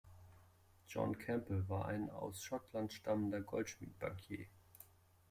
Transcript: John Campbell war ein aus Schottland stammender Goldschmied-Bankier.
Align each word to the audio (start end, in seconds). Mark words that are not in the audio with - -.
John 0.87 1.13
Campbell 1.15 1.69
war 1.69 1.85
ein 1.85 2.09
aus 2.09 2.41
Schottland 2.41 2.91
stammender 2.91 3.39
Goldschmied-Bankier. 3.39 4.47